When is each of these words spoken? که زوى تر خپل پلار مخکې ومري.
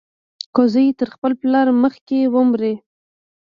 که 0.53 0.61
زوى 0.71 0.87
تر 0.99 1.07
خپل 1.15 1.31
پلار 1.41 1.67
مخکې 1.83 2.19
ومري. 2.33 2.73